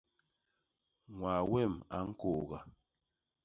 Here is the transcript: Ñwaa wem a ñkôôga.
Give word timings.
Ñwaa 1.15 1.41
wem 1.51 1.73
a 1.95 1.97
ñkôôga. 2.09 2.59